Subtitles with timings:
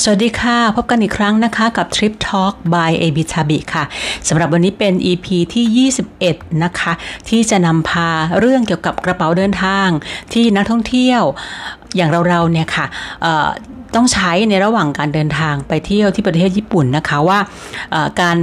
[0.00, 3.84] สวัสดีค่ะ พบกันอีกครั้งนะคะกับ Trip Talk by AB t a b i ค่ะ
[4.28, 6.92] สำหรับวันนี้เป็น EP ที่ 21 นะคะ
[7.28, 8.08] ที่จะนำพา
[8.38, 9.88] เรื่องเกี่ยวกับกระเป๋าเดินทาง
[10.32, 11.22] ที่นักท่องเที่ยว
[11.96, 12.86] อย่างเราๆเนี่ยค่ะ
[13.94, 17.38] ต้องใช้ในระหว่างการเดินทางไปเที่ยวที่ประเทศญี่ปุ่นนะคะว่า
[18.20, 18.36] การ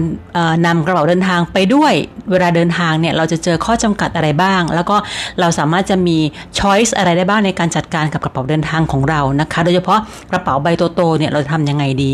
[0.65, 1.93] นำกระเป๋าเดินทางไปด้วย
[2.31, 4.95] เวลาเดินทางเนี่ยเราจะเจอข้อจำกัดอะไรบ้าง แล้วก็
[5.39, 6.17] เราสามารถจะมี
[6.59, 9.99] ช้อยส์อะไรได้บ้างในการจัดการกับกระเป๋าเดินทางของเรานะคะโดยเฉพาะ
[10.31, 12.11] กระเป๋าใบโตๆเนี่ยเราจะทำยังไงดี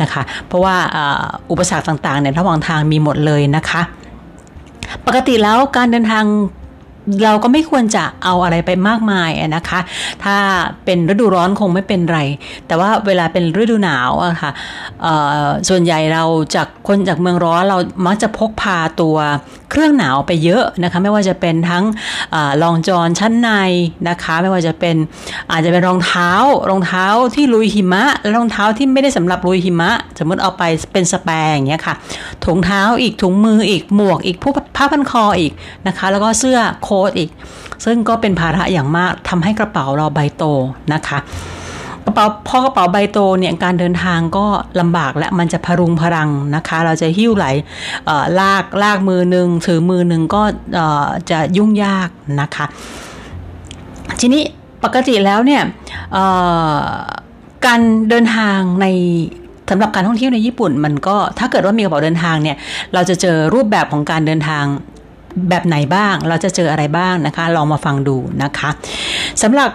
[0.00, 0.76] นะคะ เพราะว่า
[1.50, 3.82] อุปสรรคต่างๆเนี่ยระหว่างทางมีหมดเลยนะคะ
[5.06, 6.24] ปกติแล้วการเดินทาง
[7.24, 9.80] เราก็ไม่ควรจะเอาอะไรไปมากมายนะคะ
[10.24, 10.36] ถ้า
[10.84, 12.18] เป็นฤดูร้อนคงไม่เป็นไร
[12.66, 14.50] แต่ว่าเวลาเป็นฤดูหนาวอะค่ะ
[15.68, 19.16] ส่วนใหญ่เราจากคนจากเมืองร้อนเรามักจะพกพาตัว
[19.70, 21.84] เครื่องหนาวไปเยอะนะคะ ไม่ว่าจะเป็นทั้ง
[22.34, 23.50] อรองจอนชั้นใน
[24.08, 24.96] นะคะ ไม่ว่าจะเป็น
[25.50, 26.30] อาจจะเป็นรองเท้า
[26.70, 28.04] รองเท้าที่ลุยหิมะ
[28.36, 31.94] รองเท้าที่ไม่ได้สำหรับลุยหิมะ สมมติเอาไปเป็นสแปรอย่างเงี้ยค่ะ
[32.44, 34.36] ถุงเท้าอีกถุงมืออีกหมวกอีก
[34.76, 35.52] ผ้าพันคออีก
[35.86, 37.30] นะคะ แล้วก็เสื้อโคทอีก
[37.84, 40.44] ซึ่งก็เป็นภาระอย่างมากทำให้กระเป๋าเราใบโต
[40.92, 41.18] นะคะ
[42.06, 44.46] กระเป๋าพอกระเป๋าใบโตเนี่ยการเดินทางก็
[44.80, 47.46] ลำบากและมันจะพรุงพรังนะคะ เราจะหิ้วไหล
[48.38, 50.42] ลากลากมือหนึ่งถือมือหนึ่งก็
[51.30, 52.08] จะยุ่งยาก
[52.40, 52.66] นะคะ
[54.20, 54.42] ทีนี้
[54.84, 55.62] ปกติแล้วเนี่ย
[57.66, 58.86] การเดินทางใน
[59.70, 62.56] สำหรับการท่องเที่ยวในญี่ปุ่น มันก็ถ้าเกิดว่ามีกระเป๋าเดินทางเนี่ย
[62.94, 64.64] เราจะเจอรูปแบบของการเดินทาง
[65.48, 68.70] แบบไหนบ้าง เราจะเจออะไรบ้างนะคะ ลองมาฟังดูนะคะ
[69.42, 69.70] สำหรับ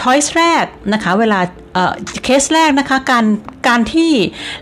[0.00, 1.38] ช้อยส์แรกนะคะเวลา
[2.24, 3.24] เคสแรกนะคะการ
[3.68, 4.10] การที่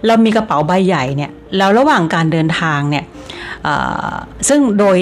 [0.06, 3.04] เรามีกระเป๋าใบใหญ่เนี่ยแล้วระหว่างการเดินทางเนี่ย
[4.48, 4.96] ซึ่งโดย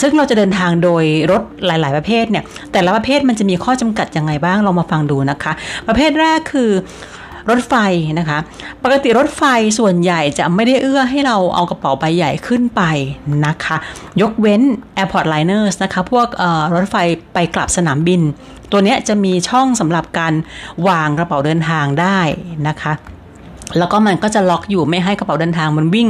[0.00, 5.52] ซึ่งเราจะเดินทางโดยรถหลาย ๆ ประเภทเนี่ยแต่ละประเภทมันจะมีข้อจำกัดยังไงบ้างเรามาฟังดูนะคะ
[5.88, 6.70] ประเภทแรกคือ
[7.50, 7.74] รถไฟ
[8.18, 8.38] นะคะ
[8.84, 9.42] ปกติรถไฟ
[9.78, 12.82] ส่วนใหญ่จะไม่ได้เอื้อให้เราเอากระเป๋าใบใหญ่ขึ้นไป
[13.46, 13.76] นะคะ
[14.20, 14.62] ยกเว้น
[14.96, 16.26] Airport Liners นะคะ พวก
[16.74, 16.96] รถไฟ
[17.34, 18.20] ไปกลับสนามบิน
[18.72, 20.34] ตัวนี้จะมีช่องสำหรับการ
[20.88, 22.20] วางกระเป๋าเดินทางได้
[22.68, 22.94] นะคะ
[23.78, 26.08] แล้วก็มันก็จะล็อกอยู่ไม่ให้กระเป๋าเดินทางมันวิ่ง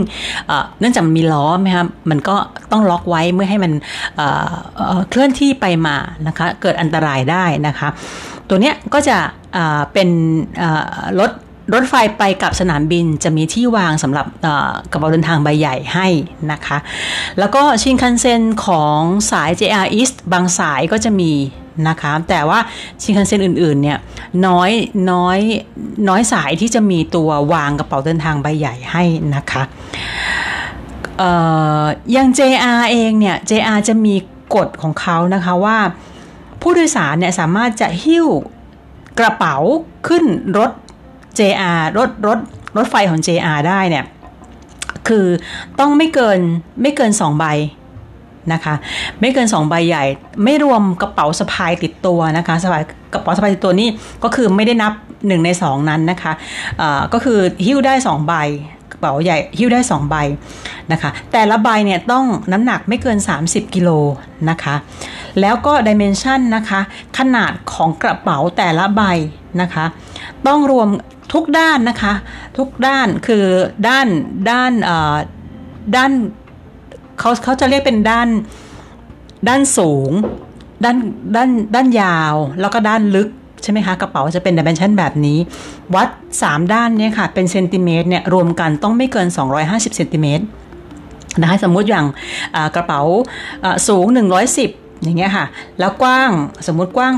[0.81, 2.37] เนื่องจากมันมีล้อไหมครับมันก็
[2.73, 3.73] ต้องล็อกไว้เมื่อให้มัน
[5.11, 5.97] เคลื่อนที่ไปมา
[6.27, 7.89] นะคะ เกิดอันตรายได้นะคะ
[8.49, 9.17] ตัวเนี้ยก็จะ
[9.93, 10.09] เป็น
[11.21, 11.31] รถ
[11.75, 14.27] รถไฟไปกับสนามบินจะมีที่วางสำหรับ
[14.93, 16.09] กระเป๋าเดินทางใบใหญ่ให้
[16.53, 16.79] นะคะ
[17.39, 19.01] แล้วก็ชินคันเซ็นของ
[19.31, 21.33] สาย JR East บางสายก็จะมี
[21.89, 22.59] นะคะ แต่ว่า
[23.03, 23.99] ชินคันเซ็นอื่นๆเนี่ย
[24.47, 24.71] น้อย
[25.11, 25.39] น้อย
[26.09, 29.05] น้อยสายที่จะมีตัววางกระเป๋าเดินทางใบใหญ่ให้
[29.37, 29.63] นะคะ
[32.17, 34.15] ยัง JR เองเนี่ย JR จะมี
[34.55, 35.79] กฎของเขานะคะว่า
[36.63, 38.27] ผู้โดยสารเนี่ยสามารถจะหิ้ว
[39.19, 39.57] กระเป๋า
[40.09, 40.25] ขึ้น
[40.59, 40.71] รถ
[41.39, 42.39] JR รถรถ
[42.77, 44.05] รถไฟของ JR ได้เนี่ย
[45.09, 45.27] คือ
[45.79, 46.39] ต้องไม่เกิน
[46.83, 47.45] ไม่เกินสองใบ
[48.53, 48.75] นะคะ
[49.21, 50.05] ไม่เกิน 2 ใบใหญ่
[50.45, 52.83] ไม่รวมกระเป๋าสะพายติดตัวนะคะสะพาย
[53.13, 53.89] กระเป๋าสะพายติดตัวนี่
[54.25, 58.35] ก็คือไม่ได้นับ 1 ใน 2 นั้นนะคะะก็คือหิ้วได้ 2 ใบ
[58.99, 60.17] เป๋าใหญ่หิ้วได้ 2 ใบ
[60.93, 63.91] นะคะ แต่ละใบเนี่ยต้องน้ำหนักไม่เกิน 30 กิโล
[64.51, 64.75] นะคะ
[65.41, 66.81] แล้วก็ดิเมนชันนะคะ
[67.19, 69.03] ขนาดของกระเป๋าแต่ละใบ
[69.61, 69.85] นะคะ
[70.47, 70.89] ต้องรวม
[71.33, 72.13] ทุกด้านนะคะ
[72.57, 73.45] ทุกด้านคือ
[73.89, 74.07] ด้าน
[74.51, 74.73] ด้าน
[75.97, 76.11] ด้าน
[77.19, 78.29] เขาเขาจะเรียกเป็นด้าน
[79.49, 80.13] ด้านสูง
[80.85, 80.97] ด้าน
[81.37, 83.29] ด้านด้านยาว แล้วก็ด้านลึก
[83.63, 85.39] ใช่ไหมคะ กระเป๋าจะเป็นดิเมนชันแบบนี้
[85.95, 86.09] วัด
[86.41, 89.29] 3 ด้านเนี่ยค่ะ เป็นเซนติเมตรเนี่ยรวมกันต้องไม่เกิน
[89.63, 90.45] 250เซนติเมตร
[91.41, 92.07] นะคะสมมุติอย่าง
[92.77, 93.01] กระเป๋า
[93.89, 94.07] สูง
[94.55, 95.47] 110 อย่างเงี้ยค่ะ
[95.79, 96.31] แล้วกว้าง
[96.67, 97.15] สมมุติกว้าง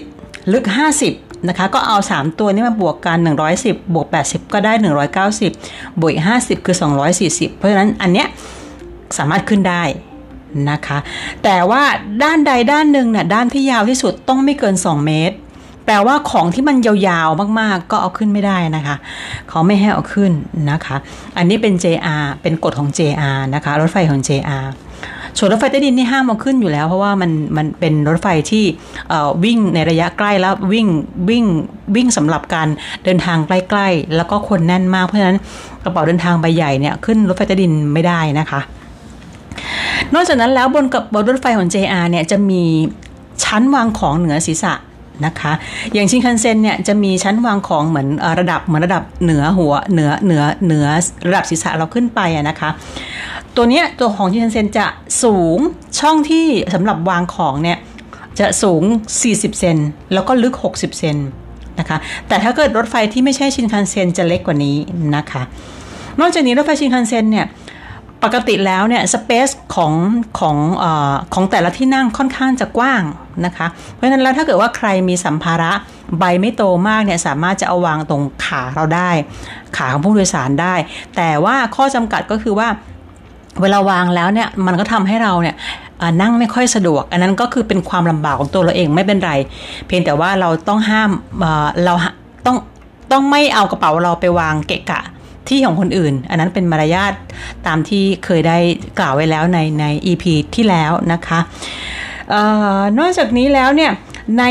[0.00, 0.64] 80 ลึก
[1.06, 3.18] 50 นะคะ ก็เอา 3 ตัวนี้มาบวกกัน
[3.56, 4.72] 110 บวก 80 ก็ได้
[5.36, 6.76] 190 บวกอีก50 คือ
[7.16, 8.28] 240 เพราะฉะนั้นอันเนี้ย
[9.18, 9.82] สามารถขึ้นได้
[10.70, 10.98] นะคะ
[11.44, 11.82] แต่ว่า
[12.22, 15.36] ด้านใดด้านหนึ่งเนี่ยด้านที่ยาวที่สุดต้องไม่เกิน 2 เมตร
[15.86, 18.96] แปลว่าของที่มันยาวๆมากๆ ก็เอาขึ้นไม่ได้นะคะ
[19.48, 20.32] เขาไม่ให้เอาขึ้น
[20.70, 20.96] นะคะ
[21.36, 24.66] อันนี้เป็น JR เป็นกฎของ JR นะคะรถไฟของ JR
[25.38, 28.64] ส่วนรถไฟใต้ดินนี่ห้ามเอาขึ้นอยู่แล้ว เพราะว่ามันมันเป็นรถไฟที่
[29.44, 30.86] วิ่งในระยะใกล้แล้ววิ่ง
[31.30, 31.44] วิ่ง
[31.96, 32.68] วิ่งสำหรับการ
[33.04, 35.38] เดินทางใกล้ๆ แล้วก็คนแน่นมากเพราะฉะนั้น
[35.84, 38.60] กระเป๋าเดินทางใบใหญ่เนี่ยขึ้นรถไฟใต้ดินไม่ได้นะคะ
[40.14, 42.62] นอกจากนั้นแล้วบนกับบนรถไฟของ JR เนี่ยจะมี
[43.44, 44.74] ชั้นวางของเหนือศีรษะ
[45.26, 45.52] นะคะ
[45.94, 48.08] อย่างชินคันเซ็นเนี่ยจะมีชั้นวางของเหมือน
[48.38, 50.86] ระดับเหมือนระดับเหนือหัวเหนือเหนือเหนือ
[51.26, 52.70] ระดับศีรษะเราขึ้นไปนะคะ
[53.56, 54.86] ตัวเนี้ยตัวของชินคันเซ็นจะ
[55.22, 55.58] สูง
[56.00, 57.78] ช่องที่สำหรับวางของเนี่ย
[58.38, 58.82] จะสูง
[59.22, 59.76] 40 เซน
[60.12, 61.16] แล้วก็ลึก 60 เซน
[61.78, 61.98] นะคะ
[62.28, 64.76] แต่ถ้าเกิดรถไฟที่ไม่ใช่ชินคันเซ็นจะเล็กกว่านี้
[65.16, 65.42] นะคะ
[66.20, 67.46] นอกจากนี้รถไฟชินคันเซ็นเนี่ย
[68.24, 69.92] ปกติแล้วเนี่ยสเปซของ
[70.40, 70.84] ของอ
[71.34, 73.02] ของแต่ละที่นั่งค่อนข้างจะกว้าง
[73.44, 75.72] นะคะ เพราะฉะนั้นแล้วถ้าเกิดว่าใครมีสัมภาระ
[76.18, 79.10] ใบไม่โตมากเนี่ยสามารถจะเอาวางตรงขาเราได้
[79.76, 80.74] ขาของผู้โดยสารได้
[81.16, 82.68] แต่ว่าข้อจำกัดก็คือว่า
[83.60, 85.56] เวลาวางแล้วเนี่ยมันก็ทำให้เราเนี่ย
[86.20, 89.32] นั่งไม่ค่อยสะดวก อันนั้นก็คือเป็นความลำบากของตัวเราเองไม่เป็นไร
[89.86, 91.10] เพียงแต่ว่าเราต้องห้าม
[91.84, 91.94] เรา
[92.46, 92.56] ต้อง
[93.12, 95.00] ต้องไม่เอากระเป๋าเราไปวางเกะกะ
[95.48, 97.12] ที่ของคนอื่น อันนั้นเป็นมารยาท
[97.66, 98.58] ตามที่เคยได้
[98.98, 100.24] กล่าวไว้แล้วในใน EP
[100.54, 101.40] ที่แล้วนะคะ
[102.32, 102.34] อ
[102.78, 103.92] อนอกจากนี้แล้วเนี่ย
[104.38, 104.44] ใน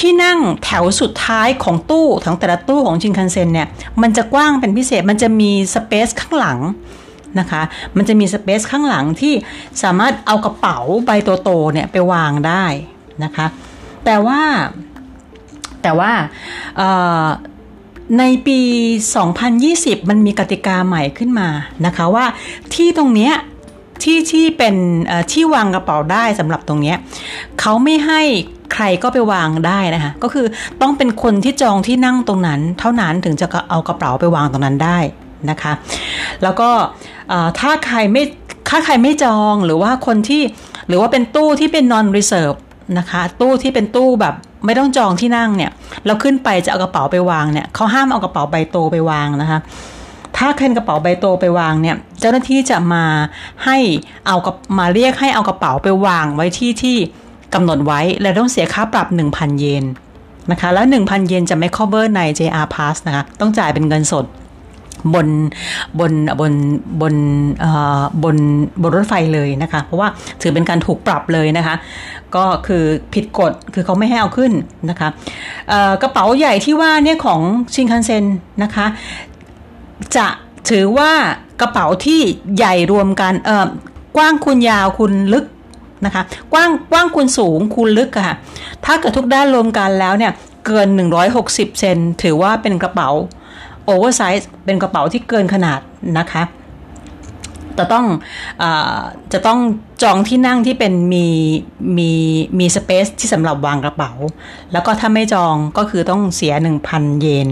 [0.00, 3.68] ที่นั่งแถวสุดท้ายของตู้ของแต่ละตู้ของชินคันเซ็นเนี่ย
[4.02, 6.58] มันจะกว้างเป็นพิเศษมันจะมีสเปซข้างหลัง
[7.38, 7.62] นะคะ
[7.96, 9.34] มันจะมีสเปซข้างหลังที่
[9.82, 11.10] สามารถเอากระเป๋าใบ
[11.44, 12.64] โตๆเนี่ยไปวางได้
[13.24, 13.46] นะคะ
[14.04, 14.40] แต่ว่า
[15.82, 16.12] แต่ว่า
[18.18, 18.58] ในปี
[19.34, 21.48] 2020 มันมีกติกาใหม่ขึ้นมา
[21.86, 22.24] นะคะว่า
[22.74, 23.34] ที่ตรงเนี้ย
[24.02, 24.74] ที่ที่เป็น
[25.32, 26.96] ที่วางกระเป๋าได้สำหรับตรงเนี้ย
[27.60, 28.22] เขาไม่ให้
[28.72, 30.46] ใครก็ไปวางได้นะคะก็คือ
[30.80, 34.98] ต้องเป็นคนที่จองที่นั่งตรงนั้น เท่านั้นถึงจะเอากระเป๋าไปวางตรงนั้นได้
[35.50, 35.72] นะคะ
[36.42, 36.70] แล้วก็
[37.60, 38.22] ถ้าใครไม่
[38.68, 40.42] ถ้าใครไม่จองหรือว่าคนที่
[40.88, 42.56] หรือว่าเป็นตู้ที่เป็น non reserve
[42.98, 44.34] นะคะ ตู้ที่เป็นตู้แบบ
[44.66, 45.70] ไม่ต้องจองที่นั่งเนี่ย
[46.06, 49.58] เราขึ้นไปจะเอากระเป๋าไปวางเนี่ยเขาห้ามเอากระเป๋าใบโตไปวางนะคะ
[50.36, 53.04] ถ้าเคนกระเป๋าใบโตไปวางเนี่ย เจ้าหน้าที่จะมา
[53.64, 53.78] ให้
[54.26, 56.96] เอากับมาเรียกให้เอากระเป๋าไปวางไว้ที่ที่
[57.54, 59.84] กำหนดไว้และต้องเสียค่าปรับ 1,000 เยน
[60.50, 64.24] นะคะ แล้ว 1,000 เยนจะไม่ cover ใน JR Pass นะคะ ต้องจ่ายเป็นเงินสด
[65.14, 65.28] บน
[65.98, 66.52] บนบน
[67.00, 67.14] บน
[68.22, 68.36] บน
[68.82, 70.08] บนรถไฟเลยนะคะ เพราะว่า
[70.42, 71.74] ถือเป็นการถูกปรับเลยนะคะ
[72.36, 72.84] ก็คือ
[73.14, 74.52] ผิดกฎคือเขาไม่ให้เอาขึ้น
[74.90, 75.08] นะคะ
[76.02, 77.40] กระเป๋าใหญ่ที่ว่าเนี่ยของ
[77.74, 78.24] ชินคันเซ็น
[78.62, 78.86] นะคะ
[80.16, 80.26] จะ
[80.70, 81.12] ถือว่า
[81.60, 82.20] กระเป๋าที่
[82.56, 83.66] ใหญ่รวมกันเออ
[84.16, 85.46] กว้างคูณยาวคูณลึก
[86.04, 86.22] นะคะ
[86.52, 88.36] กว้างกว้างคูณสูงคูณลึกค่ะ
[88.84, 90.32] ถ้าเกิดทุกด้านรวมกันแล้วเนี่ย
[90.66, 90.88] เกิน
[91.34, 93.10] 160 เซนถือว่าเป็นกระเป๋า
[93.84, 95.80] oversize เป็นกระเป๋าที่เกินขนาด
[96.18, 96.42] นะคะ
[97.78, 98.06] จะต้อง
[98.62, 98.64] อ
[99.32, 99.60] จะต้อง
[100.02, 101.26] จองที่นั่งที่เป็นมี
[101.98, 102.10] มี
[102.58, 104.12] มี space ที่สำหรับวางกระเป๋า
[104.72, 106.54] แล้วก็ถ้าไม่จองก็คือต้องเสีย
[106.88, 107.48] 1,000 เยน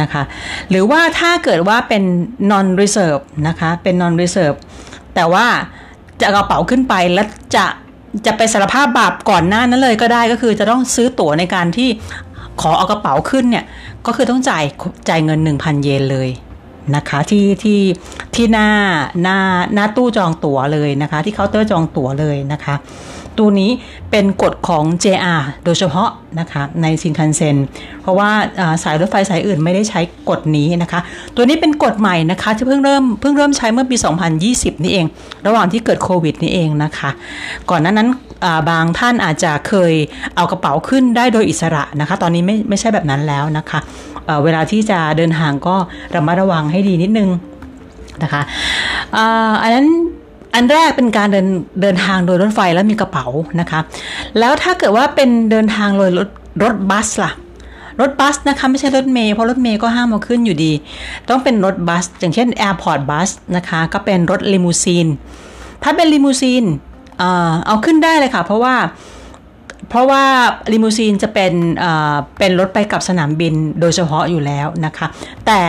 [0.00, 0.22] นะคะ
[0.70, 2.02] หรือว่าถ้าเกิดว่าเป็น
[2.50, 4.56] non reserve นะคะ เป็น non reserve
[5.14, 5.46] แต่ว่า
[6.20, 7.64] จะกระเป๋าขึ้นไปแล้วจะ
[8.26, 11.88] จะไปสารภาพบาปก่อนหน้านั้นเลยก็ได้ก็คือจะต้องซื้อตั๋วในการที่
[12.60, 13.64] ขอเอากระเป๋าขึ้นเนี่ย
[14.06, 14.64] ก็คือต้องจ่าย
[15.08, 16.28] จ่ายเงิน 1,000 เยนเลย
[16.96, 17.80] นะคะที่ที่
[18.34, 18.68] ที่หน้า
[19.22, 19.38] หน้า
[19.74, 22.74] หน้าตู้จองตั๋วเลยนะคะ ที่เคาน์เตอร์จองตั๋วเลยนะคะ
[23.38, 23.70] ตัวนี้
[24.10, 26.10] เป็นกฎของ JR โดยเฉพาะ
[26.40, 27.56] นะคะในชินคันเซ็น
[28.02, 28.30] เพราะว่า
[28.84, 31.00] สายรถไฟสายอื่นไม่ได้ใช้กฎนี้นะคะ
[31.36, 33.96] ตัวนี้เป็นกฎใหม่นะคะที่เพิ่งเริ่มเพิ่งเริ่มใช้เมื่อปี
[34.40, 35.06] 2020 นี่เอง
[35.46, 37.10] ระหว่างที่เกิดโควิดนี่เองนะคะ
[37.70, 38.08] ก่อนหน้านั้น
[38.70, 39.92] บางท่านอาจจะเคย
[40.36, 43.80] เอากระเป๋าขึ้นได้โดยอิสระนะคะ ตอนนี้ไม่ไม่ใช่แบบนั้นแล้วนะคะ
[44.26, 45.76] เเวลาที่จะเดินทางก็
[46.14, 47.28] ระมัดระวังให้ดีนิดนึง
[48.22, 48.42] นะคะ
[49.62, 49.86] อันนั้น
[50.54, 51.46] อันแรกเป็นการเดิน
[51.82, 53.26] เดินทางโดยรถไฟแล้วมีกระเป๋า
[53.60, 53.80] นะคะ
[54.38, 56.28] แล้วถ้าเกิดว่าเป็นเดินทางโดยรถ
[56.62, 57.32] รถบัสล่ะ
[58.00, 60.72] รถบัสนะคะไม่ใช่รถเมย์เพราะรถเมย์ก็ห้ามมาขึ้นอยู่ดี
[61.28, 65.06] ต้องเป็นรถบัส อย่างเช่น Airport Bus นะคะ ก็เป็นรถลิมูซีน
[65.82, 66.64] ถ้าเป็นลิมูซีน
[67.66, 68.76] เอาขึ้นได้เลยค่ะ เพราะว่า
[69.90, 70.24] เพราะว่า
[70.72, 71.52] ลิมูซีนจะเป็น
[72.38, 75.06] เป็นรถไปกับสนามบินโดยเฉพาะอยู่แล้วนะคะ
[75.46, 75.60] แต่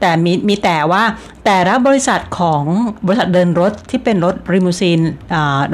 [0.00, 1.02] แต่มีมีแต่ว่า
[1.44, 2.62] แต่ละบริษัทของ
[3.06, 5.00] บริษัทเดินรถที่เป็นรถลิมูซีน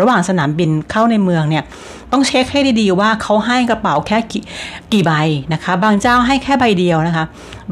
[0.00, 1.64] ระหว่างสนามบินเข้าในเมืองเนี่ย
[2.12, 4.42] ต้องเช็คให้ดีๆว่าเขาให้กระเป๋าแค่กี่
[4.92, 5.12] กี่ใบ
[5.52, 7.24] นะคะ บางเจ้าให้แค่ใบเดียวนะคะ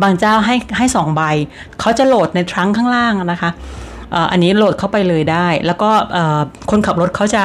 [0.03, 1.23] บางเจ้าให้ให้สองใบ
[1.81, 3.51] เขาจะโหลดในทรังข้างล่างนะคะ
[4.33, 5.91] อันนี้โหลดเข้าไปเลยได้ แล้วก็
[6.71, 7.43] คนขับรถเขาจะ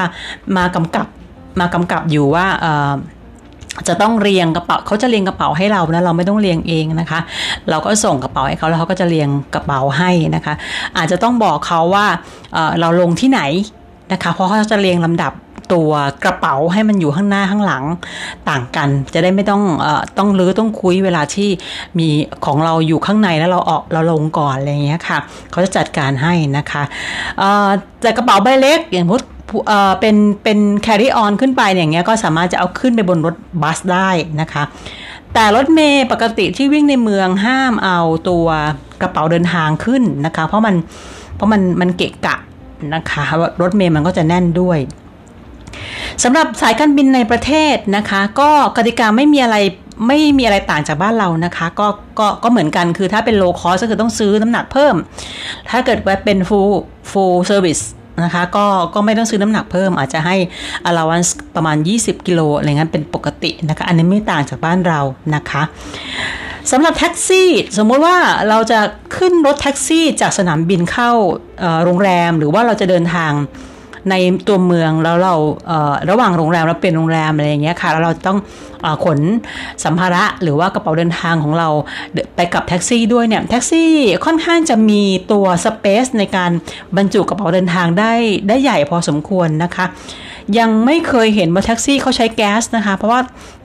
[0.57, 1.07] มากำกับ
[1.59, 2.45] มากำกับอยู่ว่า
[3.87, 7.19] จะต้องเรียงกระเป๋าเขาจะเรียงกระเป๋าให้เรานะเราไม่ต้องเรียงเองนะคะ
[7.69, 10.53] เราก็ส่งกระเป๋าให้เขาแล้วเขาก็จะเรียงกระเป๋าให้นะคะ
[10.97, 12.05] อาจจะต้องบอกเขาว่า
[12.79, 13.41] เราลงที่ไหน
[14.13, 15.31] นะคะ เพราะเขาจะเรียงลำดับ
[15.73, 15.91] ตัว
[16.25, 17.83] กระเป๋าให้มันอยู่ข้างหน้าข้างหลัง
[18.49, 19.87] ต่างกัน จะได้ไม่ต้องอ
[20.17, 21.49] ต้องลื้อต้องคุยเวลาที่
[21.99, 22.07] มี
[22.45, 25.17] ของเราอยู่ข้างในแล้วเราออกเราลงก่อนอะไรอย่างเงี้ยค่ะ
[25.51, 26.83] เขาจะจัดการให้นะคะ
[28.01, 29.21] แต่กระเป๋าใบเล็กอย่างพุท
[29.99, 34.09] เป็นเป็น carry on ขึ้นไปอย่างเงี้ยก็สามารถจะเอาขึ้นไปบนรถบัสได้
[34.41, 34.63] นะคะ
[35.33, 37.99] แต่รถเมย์ปกติที่วิ่งในเมืองห้ามเอา
[38.29, 38.47] ตัว
[39.01, 40.75] กระเป๋าเดินทางขึ้นนะคะ เพราะมัน
[41.35, 42.35] เพราะมันมันเกะกะ
[42.93, 43.23] นะคะ
[43.61, 44.79] รถเมย์มันก็จะแน่นด้วย
[46.23, 49.57] สำหรับสายการบินในประเทศนะคะ ก็กติกาไม่มีอะไร
[50.07, 51.88] ไม่มีอะไรต่างจากบ้านเรานะคะ ก็
[52.19, 54.95] ก็ก็เหมือนกันคือถ้าเป็น low cost ก็คือต้องซื้อน้ำหนักเพิ่ม
[55.69, 56.71] ถ้าเกิดว่าเป็น full
[57.11, 57.83] full service
[58.23, 60.35] นะคะก็ก็ไม่ต้องซื้อน้ำหนักเพิ่ม อาจจะให้
[60.89, 65.00] allowance ประมาณ 20 กิโลอะไรเงี้ยเป็นปกตินะคะ อันนี้ไม่ต่างจากบ้านเรา
[65.35, 65.63] นะคะ
[66.71, 68.17] สำหรับแท็กซี่ สมมุติว่า
[68.50, 68.79] เราจะ
[69.17, 71.11] ขึ้นรถแท็กซี่จากสนามบินเข้า
[71.83, 73.31] โรงแรม หรือว่าเราจะเดินทาง
[74.10, 74.15] ใน
[74.48, 75.36] ตัวเมืองแล้วเรา
[76.10, 78.38] ระหว่างโรงแรมเราเปลี่ยนโรงแรมอะไรอย่างเงี้ยค่ะแล้วเราต้อง
[78.86, 79.20] อขน
[79.84, 81.70] สัมภาระหรือว่ากระเป๋าเดินทางของเรา
[82.36, 83.91] ไปกับแท็กซี่ด้วยเนี่ยแท็กซี่
[84.25, 86.51] ค่อนข้างจะมีตัว space ในการ
[86.98, 88.13] บรรจุกระเป๋าเดินทางได้
[88.48, 89.86] ได้ใหญ่พอสมควรนะคะ
[90.60, 93.22] ยังไม่เคยเห็นว่าแท็กซี่เขาใช้แก๊สนะคะ เพราะว่า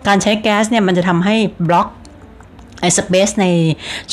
[0.06, 1.36] การใช้แก๊สเนี่ยมันจะทำให้
[1.68, 1.88] บล็อก
[2.80, 3.46] ไอ้สเปซใน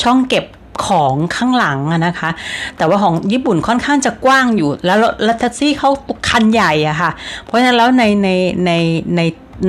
[0.02, 0.44] ช่องเก็บ
[0.86, 2.30] ของข้างหลังนะคะ
[2.76, 5.90] แต่ว่าของญี่ปุ่นค่อนข้างจะกว้างอยู่ แล้วรถแท็กซี่เขา
[6.28, 7.10] คันใหญ่อะค่ะ
[7.44, 8.28] เพราะฉะนั้นแล้วในใน
[8.66, 8.72] ใน
[9.16, 9.20] ใน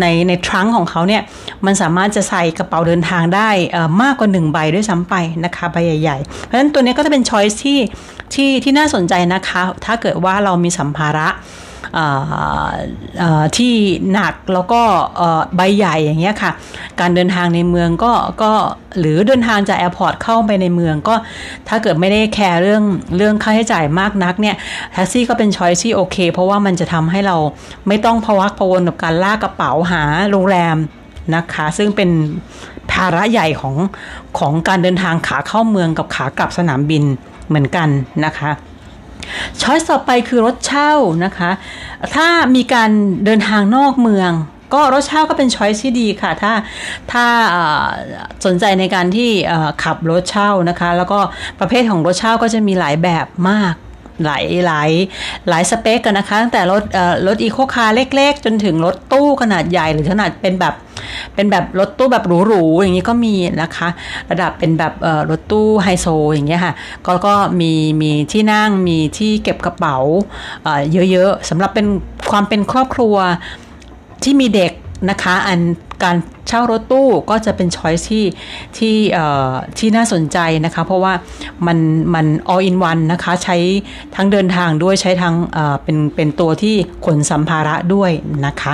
[0.02, 1.22] ในในทรังของเขาเนี่ย
[1.66, 3.50] มันสามารถจะใส่กระเป๋าเดินทางได้
[4.02, 7.80] มากกว่า 1 ใบด้วยซ้ำไปนะคะใบใหญ่ๆ เพราะฉะนั้นตัวนี้ก็จะเป็นช้อยส์ที่
[8.34, 11.28] ที่ที่น่าสนใจนะคะ ถ้าเกิดว่าเรามีสัมภาระ
[13.58, 13.74] ที่
[14.14, 14.82] หนักแล้วก็
[15.56, 16.52] ใบใหญ่อย่างเงี้ยค่ะ
[17.00, 18.52] การเดินทางในเมืองก็ก็
[19.00, 21.16] หรือเดินทางจาก airport เข้าไปในเมืองก็
[21.68, 22.84] ถ้าเกิดไม่ได้แคร์เรื่อง
[23.18, 24.56] เรื่องค่าใช้จ่ายมากนักเนี่ย
[24.94, 27.38] แท็กซี่ก็เป็น choice ที่โอเค เพราะว่ามันจะทำให้เรา
[27.88, 30.78] ไม่ต้องพะวักพะวนกับการลากกระเป๋าหาโรงแรม
[31.36, 32.10] นะคะ ซึ่งเป็น
[32.92, 33.76] ภาระใหญ่ของ
[34.40, 37.04] ของการเดินทางขาเข้าเมืองกับขากลับสนามบิน
[37.48, 37.90] เหมือนกัน
[38.26, 38.52] นะคะ
[39.62, 40.92] ช้อยต่อไปคือรถเช่า
[41.26, 41.52] นะคะ
[42.16, 42.90] ถ้ามีการ
[43.26, 44.32] เดินทางนอกเมือง
[44.74, 46.54] ก็รถเช่าก็เป็นช้อยที่ดีค่ะ ถ้า
[47.12, 47.26] ถ้า
[48.46, 49.30] สนใจในการที่
[49.84, 51.20] ขับรถเช่านะคะ แล้วก็
[51.60, 53.74] ประเภทของรถเช่าก็จะมีหลายแบบมาก
[54.24, 54.90] หลายหลาย
[55.50, 60.76] หลายสเปคกันนะคะตั้งแต่รถเอ่อรถอีโคคาร์เล็ก ๆ จนถึงรถตู้ขนาดใหญ่หรือขนาดเป็นแบบ
[61.36, 63.90] เป็นแบบรถตู้แบบหรูๆอย่างนี้ก็มีนะคะ
[64.32, 64.94] ระดับเป็นแบบ
[65.30, 66.74] รถตู้ไฮโซอย่างเงี้ยค่ะ
[67.06, 69.98] ก็ก็มีมีที่นั่งมีที่เก็บกระเป๋า
[71.12, 71.88] เยอะๆสำหรับเป็น
[72.32, 73.16] ความเป็นครอบครัว
[74.24, 74.72] ที่มีเด็ก
[75.10, 75.60] นะคะ อัน
[76.04, 78.26] การเช่ารถตู้ก็จะเป็นช้อยที่
[78.78, 78.96] ที่
[79.78, 81.14] ที่น่าสนใจนะคะ เพราะว่า
[81.68, 81.78] มัน
[82.14, 83.58] มัน all in one นะคะ ใช้
[84.16, 85.36] ทั้งเดินทางด้วยใช้ทั้ง
[85.84, 86.76] เป็นเป็นตัวที่
[87.06, 88.12] ขนสัมภาระด้วย
[88.46, 88.74] นะคะ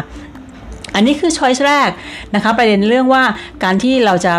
[0.96, 1.90] อันนี้คือช้อยส์แรก
[2.36, 3.24] นะคะ ประเด็นเรื่องว่า
[3.64, 4.34] การที่เราจะ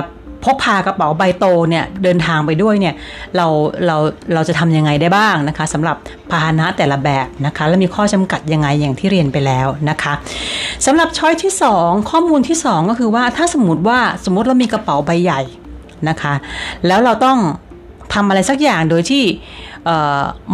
[0.45, 2.95] พกพากระเป๋าใบโตเนี่ยเดินทางไปด้วยเนี่ย
[3.37, 3.47] เรา
[3.87, 3.97] เรา
[4.35, 5.97] เราจะทำยังไงได้บ้างนะคะสำหรับ
[6.31, 10.13] พาหนะแต่ละแบบนะคะ และมีข้อจำกัดยังไงอย่างที่เรียนไปแล้วนะคะ
[10.87, 15.41] สำหรับช้อยที่ 2 ข้อมูลที่ 2 ก็คือว่าถ้าสมมติว่าสมมติเรามีกระเป๋าใบใหญ่
[16.09, 16.35] นะคะ
[16.87, 17.39] แล้วเราต้อง
[18.15, 19.25] ทำอะไรสักอย่างโดยที่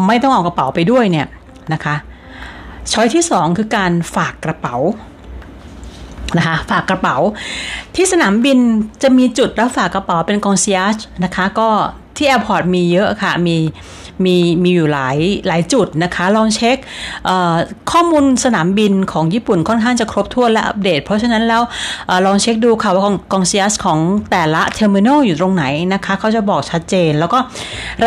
[0.07, 1.27] ไม่ต้องเอากระเป๋าไปด้วยเนี่ย
[1.73, 1.95] นะคะ
[2.93, 4.77] choice ที่ 2 คือการฝากกระเป๋า
[6.37, 7.17] นะคะฝากกระเป๋า
[7.95, 8.59] ที่สนามบิน
[9.03, 11.69] จะมีจุดรับฝากกระเป๋าเป็น concierge นะคะก็
[12.17, 13.57] ที่ airport มีเยอะค่ะมี
[14.25, 16.77] มีมีอยู่หลายหลายจุดนะคะ ลองเช็ค
[17.91, 21.63] ข้อมูลสนามบินของญี่ปุ่นค่อนข้างจะครบถ้วนและอัปเดต เพราะฉะนั้นแล้ว
[22.09, 23.99] อลองเช็คดูค่ะว่า concierge ของ
[24.31, 27.39] แต่ละ terminal อยู่ตรงไหนนะคะเขาจะบอกชัดเจน แล้วก็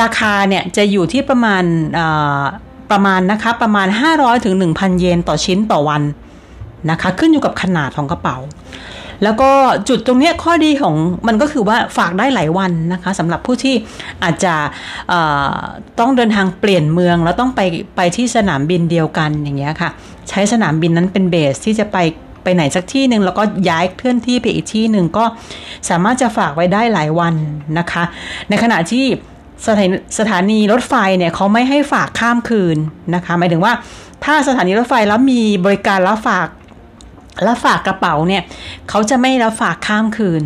[0.01, 1.63] ราคาเนี่ยจะอยู่ที่ประมาณ
[2.91, 6.01] ประมาณนะคะประมาณ 500ถึง1,000 เยนต่อชิ้นต่อวัน
[6.89, 8.37] นะคะ ขึ้นอยู่กับขนาดของกระเป๋า
[9.23, 9.51] แล้วก็
[9.89, 10.95] จุดตรงนี้ข้อดีของ
[11.27, 13.75] มันก็คือว่าฝากได้หลายวันนะคะสำหรับผู้ที่
[14.23, 14.55] อาจจะ
[15.99, 17.61] ต้องเดินทางเปลี่ยนเมือง แล้วต้องไป
[17.95, 19.89] ไปที่สนามบินเดียวกันอย่างเงี้ยค่ะ
[20.29, 21.97] ใช้สนามบินนั้นเป็นเบสที่จะไป
[22.43, 25.25] ไปไหนสักที่หนึ่งแล้วก็ย้ายเคลื่อนที่ไปอีกที่หนึ่งก็
[25.89, 27.33] สามารถจะฝากไว้ได้หลายวัน
[27.79, 28.03] นะคะ
[28.49, 29.05] ในขณะที่
[29.67, 32.77] สถานีสถานีรถไฟเนี่ยเขาไม่ให้ฝากข้ามคืน
[33.15, 33.73] นะคะ หมายถึงว่า
[34.25, 36.47] ถ้าสถานีรถไฟแล้วมีบริการรับฝาก
[37.43, 38.43] แล้วฝากกระเป๋าเนี่ย
[38.89, 40.41] เขาจะไม่รับฝากข้ามคืน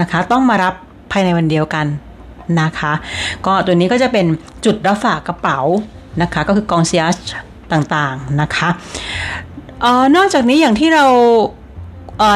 [0.00, 0.74] นะคะ ต้องมารับ
[1.12, 1.86] ภายในวันเดียวกัน
[2.60, 2.92] นะคะ
[3.46, 4.26] ก็ตัวนี้ก็จะเป็น
[4.64, 5.58] จุดรับฝากกระเป๋า
[6.22, 7.16] นะคะ ก็คือกองเซียช
[7.72, 8.68] ต่างๆนะคะ
[9.84, 11.06] ออนอกจากนี้อย่างที่เรา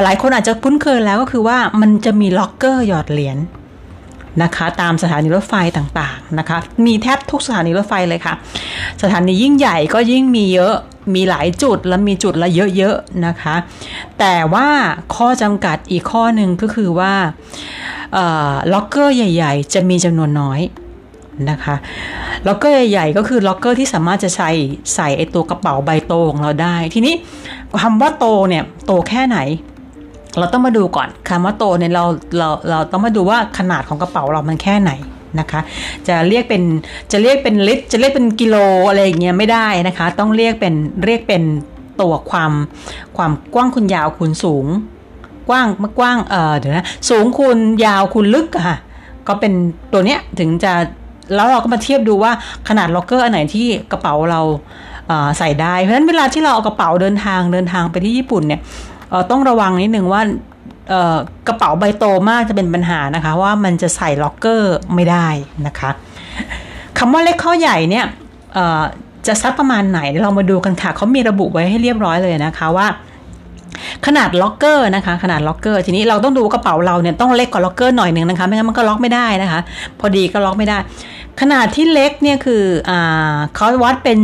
[0.05, 3.38] หลายคนอาจจะคุ้นเคยแล้วก็คือว่ามันจะมีล็อกเกอร์หยอดเหรียญ
[4.43, 8.35] นะคะ ตามสถานีรถไฟต่างๆนะคะ มีแทบทุกสถานีรถไฟเลยค่ะ
[9.02, 10.75] สถานียิ่งใหญ่ก็ยิ่งมีเยอะ
[11.14, 13.56] มีหลายจุดและมีจุดละเยอะๆนะคะ
[14.18, 14.68] แต่ว่า
[15.14, 17.14] ข้อจำกัดอีกข้อหนึ่งก็คือว่า
[18.72, 20.60] ล็อกเกอร์ใหญ่ ๆ จะมีจำนวนน้อย
[21.50, 21.76] นะคะ
[22.46, 24.50] ล็อกเกอร์ใหญ่ๆก็คือล็อกเกอร์ที่สามารถจะใส่
[24.94, 27.14] ใส่ไอตัวกระเป๋าใบโตของเราได้ ทีนี้
[27.82, 29.38] คำว่าโตเนี่ยโตแค่ไหน
[30.38, 32.04] เราต้องมาดูก่อนคำว่าโตเนี่ยเรา
[32.38, 34.90] เราเราต้องมาดูว่าขนาดของกระเป๋าเรามันแค่ไหน
[35.40, 35.61] นะคะ
[36.08, 36.62] จะเรียกเป็น
[37.12, 38.56] จะเรียกเป็นลิตรจะเรียกเป็นกิโล
[38.88, 41.42] อะไรอย่างเงี้ยไม่ได้นะคะ ต้องเรียกเป็นเรียกเป็น
[42.00, 42.52] ตัวความ
[43.16, 44.66] ความกว้างคูณยาวคูณสูง
[45.49, 45.68] กว้าง
[45.99, 48.76] กว้างเออเดี๋ยวนะสูงคูณยาวคูณลึกอะค่ะ
[49.28, 49.52] ก็เป็น
[49.92, 50.73] ตัวเนี้ยถึงจะ
[51.35, 52.32] แล้วเราก็มาเทียบดูว่า
[52.68, 54.40] ขนาดล็อกเกอร์อันไหนที่กระเป๋าเรา
[55.38, 58.61] ใส่ได้ เพราะฉะนั้นเวลาที่เราเอากระเป๋าเดินทางเดินทางไปที่ญี่ปุ่นเนี่ย
[59.30, 60.23] ต้องระวังนิดนึงว่า
[61.49, 65.28] กระเป๋าใบโตมากจะเป็นปัญหานะคะ ว่ามันจะใส่ล็อกเกอร์ไม่ได้
[65.66, 65.90] นะคะ
[66.99, 68.04] คำว่าเล็กหรือใหญ่เนี่ย
[69.26, 72.87] จะซักประมาณไหนเรามาดูกันค่ะเขามีระบุไว้ให้เรียบร้อยเลยนะคะว่า
[74.07, 79.61] ขนาดล็อกเกอร์นะคะ ขนาดล็อกเกอร์ทีนี้เราต้องดูกระเป๋าเราเนี่ยต้องเล็กกว่าล็อกเกอร์หน่อยหนึ่งนะคะไม่งั้นมันก็ล็อกไม่ได้นะคะ
[80.00, 80.78] พอดีก็ล็อกไม่ได้
[81.40, 84.18] ขนาดที่เล็กเนี่ยคืออ่าเขาวัดเป็น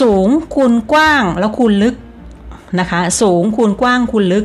[0.00, 1.94] สูงคูณกว้างแล้วคูณลึก
[2.80, 4.44] นะคะ สูงคูณกว้างคูณลึก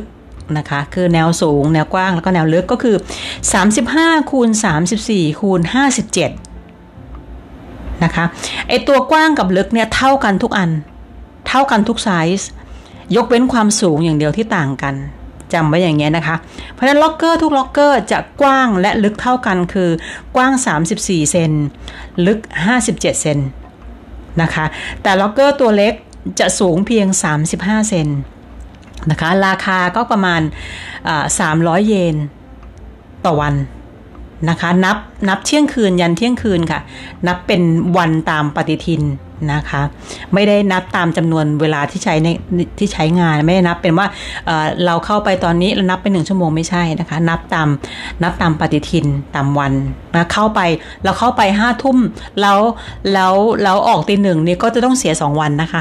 [0.58, 2.96] นะคะ คือแนวสูง แนวกว้าง แล้วก็แนวลึกก็คือ
[3.68, 4.48] 35คูณ
[4.94, 5.60] 34คูณ
[6.62, 8.24] 57 นะคะ
[8.68, 10.70] ไอตัวกว้างกับลึกเนี่ยเท่ากันทุกอัน
[11.48, 12.48] เท่ากันทุกไซส์
[13.16, 14.94] ยกเว้นความสูงอย่างเดียวที่ต่างกัน
[15.52, 16.36] จำไว้อย่างเงี้ยนะคะ
[16.72, 19.90] เพราะฉะนั้นล็อกเกอร์ทุกล็อกเกอร์จะกว้างและลึกเท่ากันคือ
[20.36, 20.52] กว้าง
[20.92, 21.52] 34 เซน
[22.26, 22.38] ลึก
[22.76, 23.38] 57 เซน
[24.42, 24.64] นะคะ
[25.02, 25.94] แต่ล็อกเกอร์ตัวเล็ก
[26.40, 27.06] จะสูงเพียง
[27.48, 28.08] 35 เซน
[29.10, 30.40] นะคะ ราคาก็ประมาณ
[31.14, 32.16] 300 เยน
[33.26, 33.54] ต่อวัน
[34.50, 34.96] นะคะ นับ
[35.28, 36.80] นับเที่ยงคืนยันเที่ยงคืนค่ะ
[37.26, 37.62] นับเป็น
[37.96, 39.02] วันตามปฏิทิน
[39.52, 39.82] นะคะ
[40.34, 42.28] ไม่ได้นับตามจำนวนเวลาที่ใช้ใน
[42.78, 44.06] ที่ใช้งานไม่ได้นับเป็นว่า
[44.46, 47.68] เเราเข้าไปตอนนี้เรานับเป็นหนึ่งชั่วโมงไม่ใช่นะคะ นับตาม
[48.22, 49.72] นับตามปฏิทินตามวัน
[50.14, 50.60] นะเข้าไป
[51.04, 51.98] เราเข้าไปห้าทุ่ม
[52.40, 52.58] แล้ว
[53.12, 55.80] แล้วแล้วออกตีหนึ่งนี่ก็จะต้องเสียสองวันนะคะ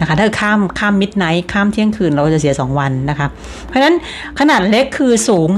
[0.00, 3.26] นะคะ ถ้าข้ามข้ามมิดไนท์ข้ามเที่ยงคืนเราจะเสีย 2 วันนะคะ
[3.66, 3.94] เพราะฉะนั้น
[4.38, 5.48] ขนาดเล็กคือสูง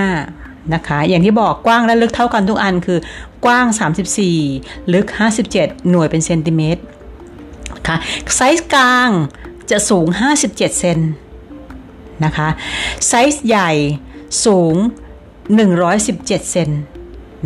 [0.00, 2.98] 35 นะคะ อย่างที่บอกกว้างและลึกเท่ากันทุกอันคือ
[3.44, 3.66] กว้าง
[4.30, 5.06] 34 ลึก
[5.48, 6.82] 57 หน่วยเป็นเซนติเมตร
[7.86, 7.96] ค่ะ
[8.36, 9.10] ไซส์กลาง
[9.70, 10.06] จะสูง
[10.38, 10.98] 57 เซน
[12.24, 12.48] นะคะ
[13.08, 13.70] ไซส์ใหญ่
[14.46, 14.74] สูง
[15.62, 16.70] 117 เซน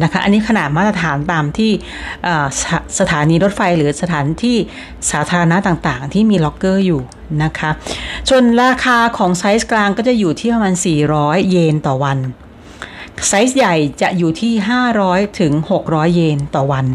[0.02, 1.70] นะคะ อันนี้ขนาดมาตรฐานตามที่
[2.98, 4.56] สถานีรถไฟหรือสถานที่
[5.10, 7.00] สาธารณะต่างๆ ที่มีล็อกเกอร์อยู่
[7.44, 7.70] นะคะ
[8.28, 10.74] ส่วนราคาของไซส์กลางก็จะอยู่ที่ประมาณ
[11.12, 12.18] 400 เยนต่อวัน
[13.28, 14.52] ไซส์ใหญ่จะอยู่ที่
[14.96, 15.52] 500 ถึง
[15.84, 16.86] 600 เยนต่อวัน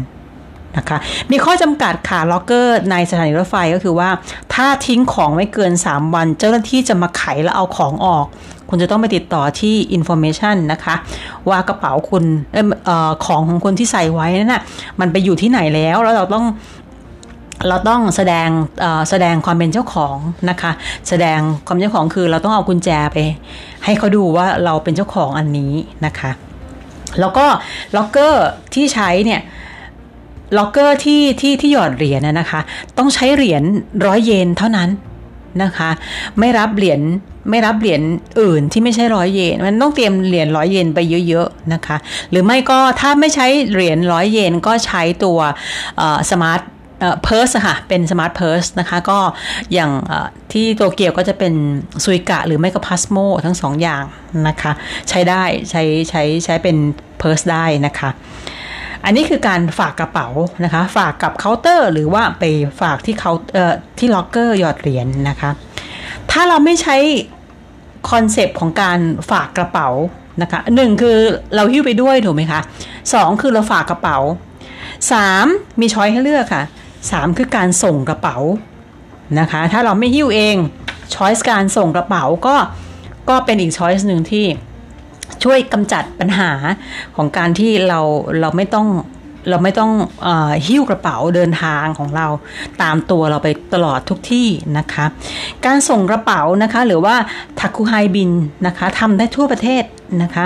[0.76, 0.98] นะคะ
[1.30, 4.10] มีข้อจำกัดของล็อกเกอร์ในสถานีรถไฟก็คือว่า
[4.54, 8.26] ถ้าทิ้งของไว้เกิน 3 วัน เจ้าหน้าที่จะมาไขแล้วเอาของออก
[8.68, 10.94] คุณจะต้องไปติดต่อที่ information นะคะ
[11.48, 12.24] ว่ากระเป๋าคุณ
[12.88, 14.62] ออของของคนที่ใส่ไว้นั่นน่ะ
[15.00, 16.44] มันไปอยู่ที่ไหนแล้วแล้วเราต้อง
[17.68, 18.48] เราต้องแสดง
[19.10, 20.16] แสดงความเป็นเจ้าของ
[20.50, 20.72] นะคะ
[21.08, 23.16] แสดงความเจ้าของคือเราต้องเอากุญแจไป
[23.84, 25.72] ให้เขาดูว่าเราเป็นเจ้าของอันนี้
[26.06, 26.30] นะคะ
[27.20, 27.46] แล้วก็
[27.96, 29.40] ล็อกเกอร์ที่ใช้เนี่ย
[30.58, 32.60] ล็อกเกอร์ที่ที่ที่หยอดเหรียญนะคะ
[32.98, 33.62] ต้องใช้เหรียญ
[34.06, 34.88] ร้อยเยนเท่านั้น
[35.62, 35.90] นะคะ
[36.38, 37.00] ไม่รับเหรียญ
[37.50, 38.02] ไม่รับเหรียญ
[38.40, 41.96] อื่นที่ไม่ใช่ร้อยเยน มันต้องเตรียมเหรียญร้อยเยนไปเยอะๆนะคะ
[42.30, 45.38] หรือไม่ก็ถ้าไม่ใช้เหรียญร้อยเยนก็ใช้ตัว
[46.30, 46.62] smart
[47.22, 49.18] purse ค่ะ เป็น smart purse นะคะ ก็
[49.72, 49.90] อย่าง
[50.52, 51.54] ที่โตเกียวก็จะเป็น
[52.04, 54.04] Suica หรือไม่ก็ Pasmo ทั้งสองอย่าง
[54.48, 54.72] นะคะ
[55.08, 56.76] ใช้ได้ใช้ใช้ใช้เป็น
[57.18, 58.10] purse ได้นะคะ
[59.06, 60.28] อันนี้คือการฝากกระเป๋า
[60.64, 62.44] นะคะ ฝากกับเคาน์เตอร์ หรือว่าไป
[62.80, 65.50] ฝากที่เขาเอ่อที่ล็อกเกอร์หยอดเหรียญนะคะ
[66.30, 66.96] ถ้าเราไม่ใช้
[68.10, 68.98] concept ของการ
[69.30, 69.88] ฝากกระเป๋า
[70.42, 71.18] นะคะหนึ่งคือ
[71.54, 72.60] เราหิ้วไปด้วยถูกไหมคะ
[73.14, 74.18] สองคือเราฝากกระเป๋า
[75.12, 75.46] สาม
[75.80, 76.64] มีช้อยให้เลือกค่ะ
[77.10, 78.36] สามคือการส่งกระเป๋า
[79.40, 80.56] นะคะ ถ้าเราไม่หิ้วเอง
[81.14, 82.56] ช้อยส์การส่งกระเป๋าก็
[83.28, 84.44] ก็เป็นอีกช้อยส์หนึ่งที่
[85.46, 86.50] ช่วยกำจัดปัญหา
[87.16, 88.00] ของการที่เรา
[88.40, 88.88] เราไม่ต้อง
[89.50, 89.92] เราไม่ต้อง
[90.26, 90.28] อ
[90.66, 92.26] หิ้วกระเป๋าเดินทางของเรา
[92.82, 95.04] ตามตัวเราไปตลอดทุกที่นะคะ
[95.66, 97.14] การส่งกระเป๋านะคะหรือว่า
[97.60, 98.30] ทักคุไฮบิน
[98.66, 99.84] นะคะทำได้ทั่วประเทศ
[100.22, 100.44] นะคะ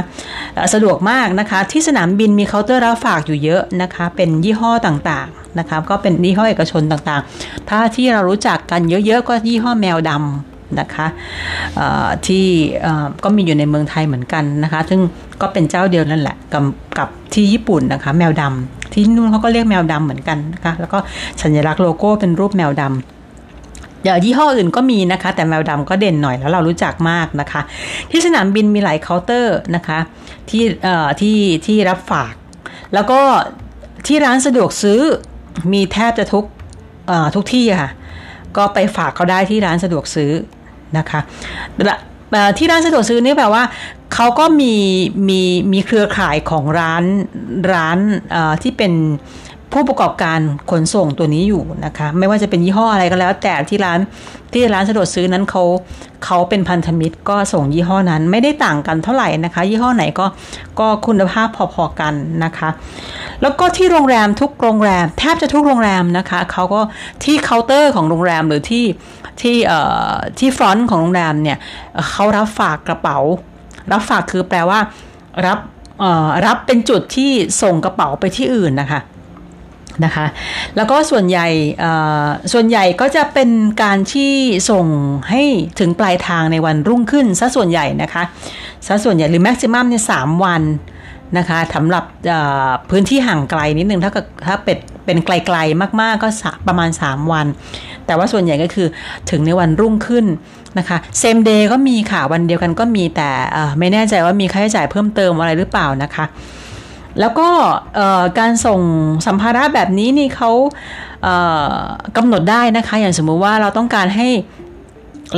[0.75, 11.06] สะดวกมากนะคะที่สนามบินมีเคาน์เตอร์รับฝากอยู่เยอะนะคะเป็นยี่ห้อต่างๆนะคะก็เป็นยี่ห้อเอกชนต่างๆ ถ้าที่เรารู้จักกันเยอะๆก็ยี่ห้อแมวดำ นะคะ
[12.26, 12.46] ที่
[13.24, 15.00] ก็มีอยู่ในเมืองไทยเหมือนกันนะคะ ซึ่ง
[15.40, 16.64] ก็เป็นเจ้าเดียวนั่นแหละกับ
[16.98, 20.98] กับที่ญี่ปุ่นนะคะ แมวดำที่นู่นเขาก็เรียกแมวดำเหมือนกันนะคะแล้วก็
[21.42, 27.61] สัญลักษณ์โลโก้เป็นรูปแมวดำเดี๋ยวยี่ห้ออื่นก็มีนะคะ แต่แมวดำก็เด่นหน่อยแล้วเรารู้จักมากนะคะ
[28.11, 29.98] ที่สนามบินมีหลายเคาน์เตอร์นะคะ
[30.50, 30.64] ที่
[31.20, 32.33] ที่ที่รับฝาก
[32.94, 33.20] แล้วก็
[34.06, 35.00] ที่ร้านสะดวกซื้อ
[35.72, 36.44] มีแทบจะทุก
[37.35, 37.90] ทุกที่ค่ะ
[38.56, 40.30] ก็ไปฝากเขาได้ที่ร้านสะดวกซื้อ
[40.98, 41.20] นะคะ
[42.59, 43.64] ที่ร้านสะดวกซื้อนี่แปลว่า
[44.14, 44.74] เขาก็มี
[45.29, 45.40] มี
[45.72, 47.05] มีเครือข่ายของร้าน
[47.72, 47.98] ร้าน
[48.62, 48.92] ที่เป็น
[49.72, 50.38] ผู้ประกอบการ
[50.70, 53.98] ขนส่งตัวนี้อยู่นะคะ ไม่ว่าจะเป็นยี่ห้ออะไรก็แล้ว แต่ที่ร้าน
[54.52, 55.62] ที่ร้านสะดวกซื้อนั้นเขา
[56.24, 60.26] เขาเป็นพันธมิตรก็ส่งยี่ห้อนั้นไม่ได้ต่างกันเท่าไหร่นะคะ ยี่ห้อไหนก็
[60.78, 62.68] ก็คุณภาพพอๆกันนะคะ
[63.42, 66.80] แล้วก็ที่โรงแรมทุกโรงแรม แทบจะทุกโรงแรมนะคะเขาก็
[67.24, 68.85] ที่เคาน์เตอร์ของโรงแรมหรือที่
[69.42, 69.80] ที่เอ่
[70.11, 71.59] อที่ front ของโรงแรมเนี่ย
[72.11, 73.18] เขารับฝากกระเป๋า
[73.92, 74.78] รับฝากคือแปลว่า
[75.46, 75.59] รับ
[76.46, 77.30] รับเป็นจุดที่
[77.62, 79.00] ส่งกระเป๋าไปที่อื่นนะคะ
[80.05, 80.26] นะคะ
[80.76, 81.48] แล้วก็ส่วนใหญ่
[82.53, 83.50] ส่วนใหญ่ก็จะเป็น
[83.83, 84.33] การที่
[84.70, 84.87] ส่ง
[85.31, 85.42] ให้
[85.81, 88.22] ถึงปลายทางในวันรุ่งขึ้นซะส่วนใหญ่นะคะ
[88.87, 90.62] ซะส่วนใหญ่หรือแม็กซิมัมเนี่ยสามวัน
[91.38, 92.05] นะคะสำหรับ
[92.90, 94.11] พื้นที่ห่างไกลนิดนึงถ้า
[94.46, 96.29] ถ้าเป็นเป็นไกลๆมากๆก็
[96.68, 97.46] ประมาณ 3 วัน
[98.07, 98.88] แต่ว่าส่วนใหญ่ก็คือ
[99.31, 100.26] ถึงในวันรุ่งขึ้น
[100.79, 103.31] นะคะเซมเดย์ก็มีค่ะวันเดียวกันก็มีแต่
[103.79, 106.24] ไม่แน่ใจว่ามีค่าใช้จ่ายเพิ่มเติมอะไรหรือเปล่านะคะ
[107.20, 107.49] แล้วก็
[108.38, 108.81] การส่ง
[109.27, 110.51] สัมภาระแบบนี้นี่เขา
[112.16, 114.29] กำหนดได้นะคะ อย่างสมมุติว่าเราต้องการให้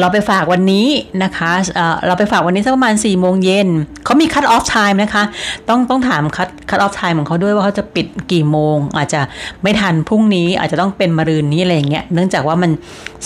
[0.01, 0.87] เราไปฝากวันนี้
[1.23, 3.69] นะคะเราไปฝากวันนี้สักประมาณ4ี่โมงเย็น
[4.05, 5.25] เขามี cut off time นะคะ
[5.69, 9.21] ต้องต้องถาม cut cut off time ของเขาด้วยว่าเขาจะปิดกี่โมง อาจจะ
[9.63, 12.71] ไม่ทันพรุ่งนี้อาจจะต้องเป็นมะรืนนี้อะไรเงี้ยเนื่องจากว่ามัน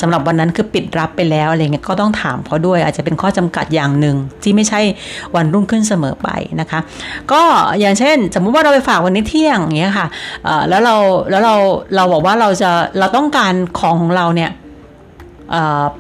[0.01, 4.81] สำหรับวันนั้นคือปิดรับไปแล้วอะไรเงี้ยก็ต้องถามเขาด้วย อาจจะเป็นข้อจำกัดอย่างหนึ่งที่ไม่ใช่
[5.37, 6.29] วันรุ่งขึ้นเสมอไป
[6.61, 6.81] นะคะ
[7.33, 7.43] ก็
[7.81, 10.07] อย่างเช่น สมมุติว่าเราไปฝากวันนี้เที่ยงอย่างเงี้ยค่ะ
[10.69, 10.97] แล้วเรา
[11.31, 11.57] แล้วเรา
[11.97, 14.53] เราบอกว่าเราจะเราต้องการของของเราเนี่ย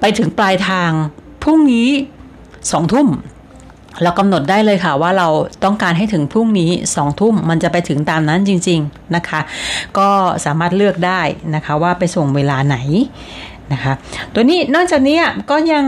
[0.01, 0.91] ไปถึงปลายทาง
[1.43, 1.89] พรุ่งนี้
[2.73, 3.09] สองทุ่ม
[4.03, 5.29] เรากำหนดได้เลยค่ะว่าเรา
[5.65, 9.41] ต้องการให้ถึงพรุ่งนี้สองทุ่มมันจะไปถึงตามนั้นจริง ๆนะคะ
[9.99, 10.09] ก็
[10.45, 11.21] สามารถเลือกได้
[11.55, 12.77] นะคะว่าไปส่งเวลาไหน
[13.73, 13.93] นะคะ
[14.35, 15.85] ตัวนี้นอกจากนี้ก็ยัง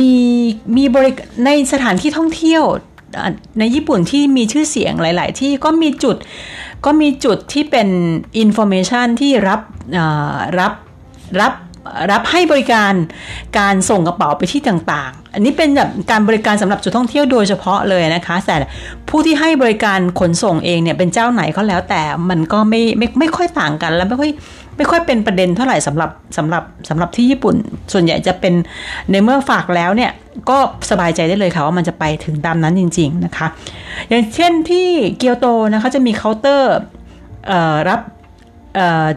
[0.00, 0.14] มี
[0.76, 1.12] มีบริ
[1.44, 2.62] ในสถานที่ท่องเที่ยว
[3.58, 6.16] ในญี่ปุ่นที่มีชื่อเสียงหลาย ๆ ที่ก็มีจุด
[6.84, 7.88] ก็มีจุดที่เป็น
[8.38, 9.60] information ที่รับ
[10.58, 10.72] รับ
[11.40, 11.52] รับ
[12.12, 12.92] รับให้บริการ
[13.58, 18.56] การส่งกระเป๋าไปที่ต่างๆ อันนี้เป็นแบบการบริการสำหรับจุดท่องเที่ยวโดยเฉพาะเลยนะคะ แต่
[19.08, 24.30] ผู้ที่ให้บริการขนส่งเองเนี่ยเป็นเจ้าไหนก็แล้ว แต่มันก็ไม่ไม่ไม่ค่อยต่างกันแล้วไม่ค่อย
[24.76, 27.56] ไม่ค่อยเป็นประเด็นเท่าไหร่สำหรับสำหรับสำหรับที่ญี่ปุ่น
[27.92, 28.54] ส่วนใหญ่จะเป็น
[29.10, 30.10] ในเมื่อฝากแล้วเนี่ย
[30.50, 30.58] ก็
[30.90, 33.46] สบายใจได้เลยค่ะว่ามันจะไปถึงตามนั้นจริง ๆนะคะ
[34.08, 36.74] อย่างเช่นที่เกียวโตนะคะจะมีเคาน์เตอร์
[37.88, 38.00] รับ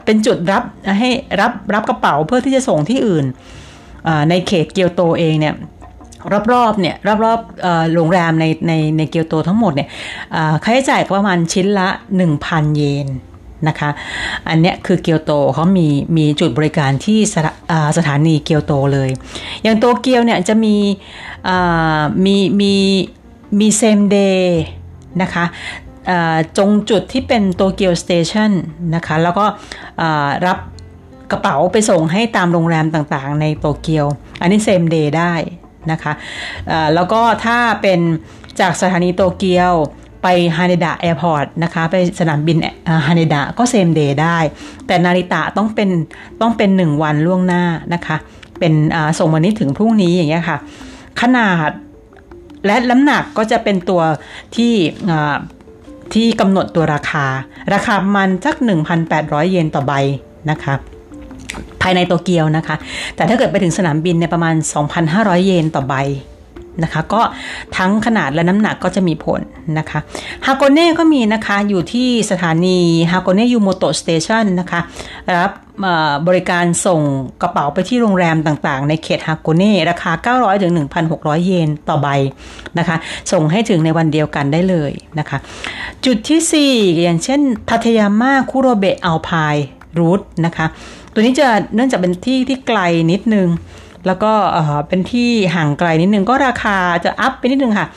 [0.06, 0.64] เป็นจุดรับ
[1.00, 1.10] ให้
[1.42, 3.26] รับรับกระเป๋าเพื่อที่จะส่งที่อื่น
[4.30, 5.56] ในเขตเกียวโตเองเนี่ย
[6.54, 9.90] รอบๆเนี่ยรอบๆโรงแรมในในในเกียวโตทั้งหมดเนี่ย
[10.64, 11.88] ค่าใช้จ่ายประมาณชิ้นละ
[12.34, 13.08] 1,000 เยน
[13.68, 13.90] นะคะ
[14.50, 17.36] อันเนี้ยคือเกียวโตเขามีมีจุดบริการที่ส
[17.98, 19.10] สถานีเกียวโตเลย
[19.64, 20.76] อย่างโตเกียวเนี่ยจะมี
[22.26, 22.74] มีมี
[23.60, 24.62] มี same day
[25.22, 25.46] นะคะ
[26.58, 28.52] ตรงจุดที่เป็นโตเกียว station
[28.96, 29.46] นะคะ แล้วก็
[30.48, 30.58] รับ
[31.32, 34.06] กระเป๋าไปส่งให้ตามโรงแรมต่างๆ ในโตเกียว
[34.42, 35.34] อันนี้ same day ได้
[35.92, 36.14] นะคะ
[36.96, 38.00] แล้วก็ถ้าเป็น
[38.60, 39.74] จากสถานีโตเกียว
[40.24, 42.58] ไปฮาเนดะ airport นะคะไปสนามบิน
[43.08, 44.38] ฮาเนดะก็ same day ได้
[44.88, 45.90] แต่นาริตะต้องเป็น
[46.42, 48.18] ต้องเป็นหนึ่งวันล่วงหน้านะคะ
[48.60, 48.74] เป็น
[49.20, 50.58] ส่งวันนี้ถึงพรุ่งนี้อย่างเงี้ยค่ะ
[51.22, 51.70] ขนาด
[52.66, 54.02] และน้ำหนักก็จะเป็นตัว
[54.56, 54.74] ที่
[56.14, 57.26] ที่กำหนดตัวราคา
[57.74, 58.56] ราคามันสัก
[59.04, 59.94] 1,800 เยนต่อใบ
[60.50, 60.74] นะคะ
[61.82, 62.76] ภายในโตเกียวนะคะ
[63.16, 64.56] แต่ถ้าเกิดไปถึงสนามบินเนี่ยประมาณ
[65.02, 65.96] 2,500 เยนต่อใบ
[66.84, 67.22] นะคะ ก็
[67.78, 69.42] ทั้งขนาดและน้ำหนักก็จะมีผล
[69.80, 70.00] นะคะ
[70.46, 72.78] ฮาโกเน่ก็มีนะคะอยู่ที่สถานี
[73.12, 74.80] ฮาโกเน่ยูโมโต station นะคะ
[75.40, 75.52] รับ
[76.28, 77.02] บริการส่ง
[77.42, 80.74] กระเป๋าไปที่โรงแรมต่างๆ ในเขตฮาโกเน่ราคา 900ถึง
[81.10, 82.08] 1,600 เยนต่อใบ
[82.80, 82.98] นะคะ
[83.32, 85.38] ส่งให้ถึงในวันเดียวกันได้เลยนะคะ
[86.06, 89.56] จุดที่ 4 อย่างเช่นทัตยาม่าคุโรเบะอัลพาย
[89.98, 90.66] รูทนะคะ
[91.14, 92.80] ตัวนี้จะเนื่องจากเป็นที่ที่ไกล
[93.12, 93.48] นิดนึง
[94.08, 94.34] แล้วก็
[94.88, 97.88] เป็นที่ห่างไกลนิดนึง ก็ราคาจะอัพไปนิดนึงค่ะ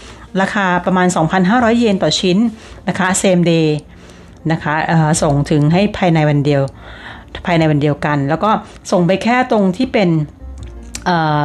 [0.41, 1.07] ราคาประมาณ
[1.43, 2.39] 2,500 เยนต่อชิ้น
[2.89, 3.69] นะคะ same day
[4.53, 4.75] นะคะ
[5.23, 6.63] ส่งถึงให้ภายในวันเดียว
[7.47, 8.51] ภายในวันเดียวกัน แล้วก็
[8.91, 10.11] ส่งไปแค่ตรงที่เป็น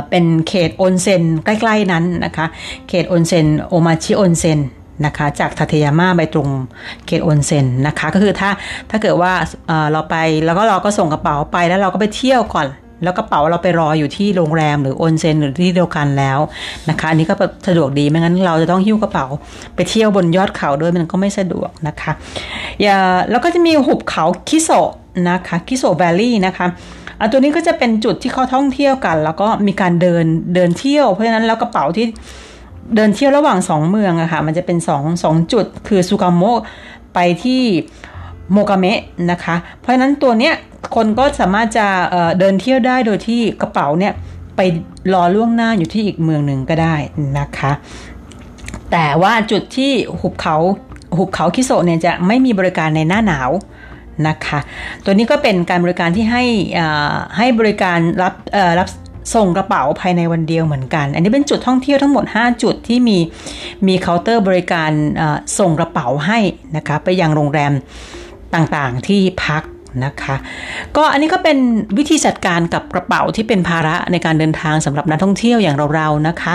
[0.09, 2.45] เป็นเขตโอนเซนใกล้ๆนั้นนะคะ
[2.89, 4.59] เขตโอนเซนโอมาชิโอนเซน
[5.05, 6.49] นะคะจากทัตยาม่าไปตรง
[7.05, 8.49] เขตโอนเซนนะคะก็คือถ้า
[8.89, 9.33] ถ้าเกิดว่า
[9.91, 12.67] เราไปแล้วก็เราก็ส่งกระเป๋าไปแล้วเราก็ไปเที่ยวก่อน
[13.03, 16.39] แล้วกระเป๋าเราไปรออยู่ที่โรงแรมหรือโอนเซนหรือที่เดียวกันแล้ว
[16.89, 17.35] นะคะอันนี้ก็
[17.67, 19.25] สะดวกดีไม่งั้นเราจะต้องหิ้วกระเป๋า
[19.75, 22.11] ไปเที่ยวบนยอดเขาด้วยมันก็ไม่สะดวกนะคะ
[22.81, 22.97] อย่า
[23.29, 24.69] แล้วก็จะมีหุบเขาคิโซ
[25.29, 26.67] นะคะคิโซแวลลี่นะคะ
[27.19, 30.25] อันตัวนี้ก็จะเป็นจุดที่เขาท่องเที่ยวกัน แล้วก็มีการเดิน
[30.55, 32.05] เดินเที่ยวเพราะฉะนั้นแล้วกระเป๋าที่
[32.95, 36.43] เดินเที่ยวระหว่างสองเมืองอะคะ่ะมันจะเป็นสองสองจุดคือซูกามโม
[37.13, 37.63] ไปที่
[38.45, 38.99] โอโมกาเมะ
[39.31, 40.53] นะคะ เพราะฉะนั้นตัวเนี้ย
[40.95, 44.13] คนก็สามารถจะเเดินเที่ยวได้โดยที่กระเป๋าเนี่ย
[44.55, 44.61] ไป
[45.13, 46.95] รอล่วงหน้าอยู่ที่อีกเมืองหนึ่งก็ได้
[47.39, 47.71] นะคะ
[48.91, 50.57] แต่ว่าจุดที่หุบเขา
[51.17, 53.49] หุบเขาคิโซเนี่ยจะไม่มีบริการในหน้าหนาว
[54.27, 54.59] นะคะ
[55.03, 56.43] ตัวนี้ก็เป็นการบริการที่ให้
[57.37, 58.33] ให้บริการรับ
[58.79, 58.87] รับ
[59.35, 63.17] ส่งกระเป๋าภายในวันเดียวเหมือนกัน อันนี้เป็นจุดท่องเที่ยวทั้งหมด 5 จุดที่มี
[63.87, 64.91] มีเคาน์เตอร์บริการ
[65.59, 66.39] ส่งกระเป๋าให้
[66.75, 67.73] นะคะไปยังโรงแรม
[68.55, 69.63] ต่างๆที่พัก
[70.05, 70.35] นะคะ
[70.95, 71.57] ก็อันนี้ก็เป็น
[71.97, 76.53] วิธีจัดการกับกระเป๋าที่เป็นภาระในการเดินทางสำหรับนักท่องเที่ยวอย่างเราๆนะคะ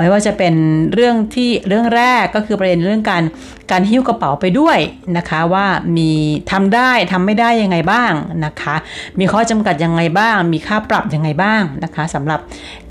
[0.00, 0.54] ไม่ว่าจะเป็น
[0.94, 3.22] เรื่องที่เรื่องแรกก็คือประเด็นเรื่องการ
[3.70, 4.78] การหิ้วกระเป๋าไปด้วย
[5.16, 6.10] นะคะว่ามี
[6.50, 8.12] ทำได้ทำไม่ได้ยังไงบ้าง
[8.44, 8.74] นะคะ
[9.18, 12.40] มีข้อจำกัดยังไงบ้าง มีค่าปรับยังไงบ้างนะคะสำหรับ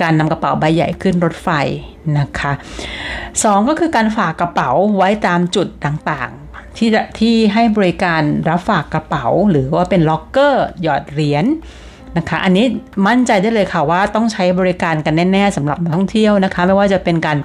[0.02, 1.50] การนำกระเป๋าใบใหญ่ขึ้นรถไฟ
[2.20, 2.52] นะคะ
[3.44, 11.46] สองก็คือการฝากกระเป๋าไว้ตามจุดต่างๆ ที่ที่ให้บริการรับฝากกระเป๋า หรือว่าเป็นล็อกเกอร์หยอดเหรียญ
[12.18, 12.66] นะคะ อันนี้
[13.08, 17.38] มั่นใจได้เลยค่ะว่าต้องใช้บริการกันแน่ ๆสำหรับนักท่องเที่ยวนะคะ ไม่ว่าจะเป็นการ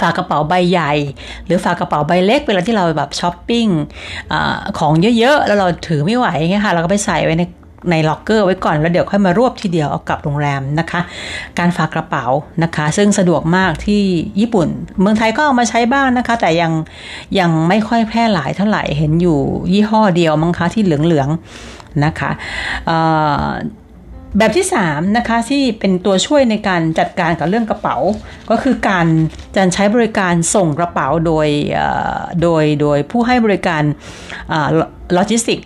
[0.00, 0.92] ฝากกระเป๋าใบใหญ่
[1.44, 3.66] หรือฝากกระเป๋าใบเล็กเวลาที่เราแบบช้อปปิ้ง
[4.32, 4.34] อ
[4.78, 7.42] ของเยอะๆ แล้วเราถือไม่ไหวเงี้ยค่ะเราก็ไปใส่ไว้ใน
[7.90, 11.00] ในล็อกเกอร์ไว้ก่อนแล้วเดี๋ยวค่อยมารวบทีเดียวเอากลับโรงแรมนะคะ
[11.58, 12.26] การฝากกระเป๋า
[12.62, 14.02] นะคะ ซึ่งสะดวกมากที่
[14.40, 14.68] ญี่ปุ่น
[15.00, 16.72] เมืองไทยก็เอามาใช้บ้างนะคะ แต่ยัง
[17.38, 19.38] ยังไม่ค่อยแพร่หลายเท่าไหร่เห็นอยู่
[19.72, 22.30] ยี่ห้อเดียวมั้งคะที่เหลืองๆนะคะ
[24.38, 27.96] แบบที่3นะคะที่เป็นตัวช่วยในการจัดการกับเรื่องกระเป๋า
[28.50, 29.06] ก็คือการ
[29.56, 31.48] จะใช้บริการส่งกระเป๋าโดย
[32.42, 33.82] โดยโดยผู้ให้บริการ
[35.14, 35.60] โลจิสติก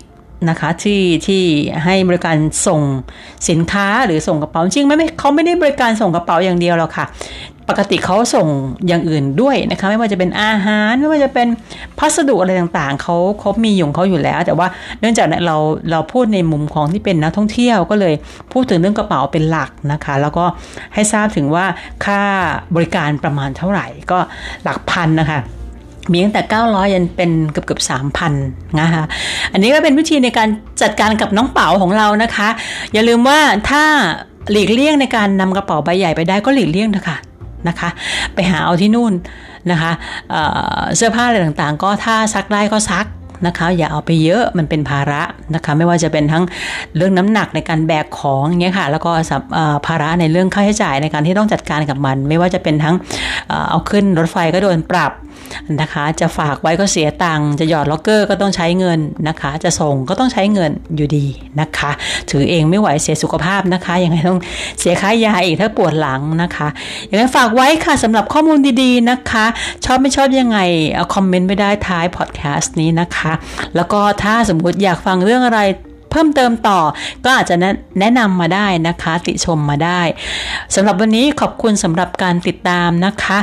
[0.50, 1.42] นะคะที่ที่
[1.84, 2.80] ให้บริการส่ง
[3.48, 7.06] สินค้าหรือส่งกระเป๋าจริงไม่ไม่เขาไม่ได้บริการส่งกระเป๋าอย่างเดียวหรอกค่ะ
[7.68, 8.46] ปกติเขาส่ง
[8.86, 11.48] อย่างอื่นด้วยนะคะ ไม่ว่าจะเป็นอาหารไม่ว่าจะเป็น
[11.98, 14.66] พัสดุอะไรต่างๆเขาเขามีอยู่เขาอยู่แล้ว แต่ว่า
[15.00, 15.56] เนื่องจากเรา
[15.90, 18.14] เราพูดในมุมของที่เป็นนักท่องเที่ยวก็เลย
[18.52, 20.44] พูดถึงเรื่องกระเป๋าเป็นหลักนะคะ แล้วก็
[20.94, 21.64] ให้ทราบถึงว่า
[22.04, 22.20] ค่า
[22.74, 24.18] บริการประมาณเท่าไหร่ก็
[24.64, 25.40] หลักพันนะคะ
[26.12, 27.82] มีตั้งแต่ 900ยันเป็นเกือบเกือบ
[28.26, 28.30] 3,000
[28.80, 29.02] นะคะ
[29.52, 30.48] อันนี้ก็เป็นวิธีในการ
[30.82, 32.48] จัดการกับน้องเป๋าของเรานะคะ
[32.92, 33.38] อย่าลืมว่า
[33.70, 33.82] ถ้า
[34.50, 37.18] หลีกเลี่ยงในการนำกระเป๋าใบใหญ่ไปได้ก็หลีกเลี่ยงเถอะค่ะ
[37.68, 37.88] นะคะ
[38.34, 39.12] ไปหาเอาที่นู่น
[39.70, 39.92] นะคะ
[40.30, 43.06] เเสื้อผ้าอะไรต่างๆ ก็ถ้าซักได้ก็ซัก
[43.46, 45.22] นะคะอย่าเอาไปเยอะมันเป็นภาระ
[45.54, 46.44] นะคะไม่ว่าจะเป็นทั้ง
[46.96, 49.10] เรื่องน้ำหนักในการแบกของเงี้ยค่ะแล้วก็
[49.86, 52.94] ภาระในเรื่องค่าใช้จ่ายในการที่ต้องจัดการกับมัน ไม่ว่าจะเป็นทั้ง
[53.70, 55.12] เอาขึ้นรถไฟก็โดนปรับ
[55.80, 61.26] นะคะ จะฝากไว้ก็เสียตังค์จะหยอดล็อกเกอร์ก็ต้องใช้เงินนะคะ จะส่งก็ต้องใช้เงินอยู่ดี
[61.60, 61.90] นะคะ
[62.30, 64.40] ถือเองไม่ไหวเสียสุขภาพนะคะยังไงต้อง
[64.80, 66.68] เสียค่ายาอีกถ้าปวดหลังนะคะ
[67.06, 69.44] อย่างนั้นฝากไว้ค่ะสำหรับข้อมูลดีๆนะคะ
[69.84, 70.58] ชอบไม่ชอบยังไง
[70.94, 73.32] เอาคอมเมนต์ไม่ได้ท้ายพอดแคสต์นี้นะคะ
[73.76, 75.60] แล้วก็ถ้าสมมุติอยากฟังเรื่องอะไร
[76.10, 76.80] เพิ่มเติมต่อ
[77.24, 77.56] ก็อาจจะ
[78.00, 80.00] แนะนำมาได้นะคะ ติชมมาได้
[80.74, 83.38] สำหรับวันนี้ขอบคุณสำหรับการติดตามนะคะ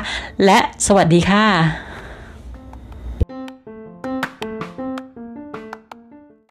[0.45, 1.88] และสวัสดีค่ะ